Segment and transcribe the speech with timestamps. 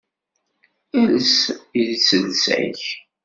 [1.01, 1.31] Els
[1.83, 2.81] iselsa-k!